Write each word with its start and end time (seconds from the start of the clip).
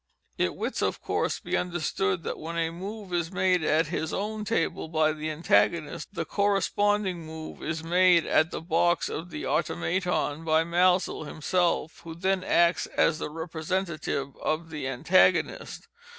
It 0.39 0.55
Wits 0.55 0.81
of 0.81 0.99
course 0.99 1.39
be 1.39 1.55
understood 1.55 2.23
that 2.23 2.39
when 2.39 2.57
a 2.57 2.71
move 2.71 3.13
is 3.13 3.31
made 3.31 3.63
at 3.63 3.89
his 3.89 4.11
own 4.11 4.43
table, 4.45 4.87
by 4.87 5.13
the 5.13 5.29
antagonist, 5.29 6.07
the 6.15 6.25
corresponding 6.25 7.23
move 7.23 7.61
is 7.61 7.83
made 7.83 8.25
at 8.25 8.49
the 8.49 8.61
box 8.61 9.09
of 9.09 9.29
the 9.29 9.45
Automaton, 9.45 10.43
by 10.43 10.63
Maelzel 10.63 11.25
himself, 11.25 11.99
who 12.03 12.15
then 12.15 12.43
acts 12.43 12.87
as 12.87 13.19
the 13.19 13.29
representative 13.29 14.35
of 14.37 14.71
the 14.71 14.87
antagonist. 14.87 15.87